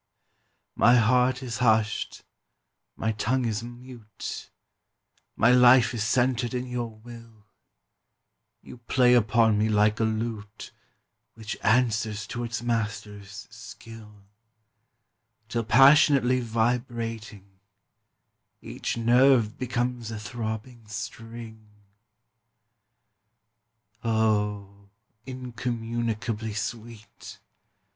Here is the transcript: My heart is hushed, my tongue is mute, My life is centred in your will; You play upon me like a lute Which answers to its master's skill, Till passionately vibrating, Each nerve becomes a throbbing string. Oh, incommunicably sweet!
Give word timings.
My 0.75 0.95
heart 0.95 1.43
is 1.43 1.59
hushed, 1.59 2.23
my 2.95 3.11
tongue 3.11 3.45
is 3.45 3.61
mute, 3.63 4.49
My 5.35 5.51
life 5.51 5.93
is 5.93 6.03
centred 6.03 6.55
in 6.55 6.65
your 6.65 6.89
will; 6.89 7.45
You 8.63 8.77
play 8.79 9.13
upon 9.13 9.59
me 9.59 9.69
like 9.69 9.99
a 9.99 10.03
lute 10.03 10.71
Which 11.35 11.55
answers 11.61 12.25
to 12.33 12.43
its 12.43 12.63
master's 12.63 13.45
skill, 13.51 14.23
Till 15.49 15.65
passionately 15.65 16.39
vibrating, 16.39 17.59
Each 18.59 18.97
nerve 18.97 19.55
becomes 19.59 20.09
a 20.09 20.17
throbbing 20.17 20.87
string. 20.87 21.67
Oh, 24.03 24.89
incommunicably 25.27 26.55
sweet! 26.55 27.37